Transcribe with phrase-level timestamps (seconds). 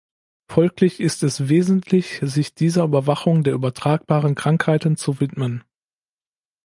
[0.47, 5.63] Folglich ist es wesentlich, sich dieser Überwachung der übertragbaren Krankheiten zu widmen.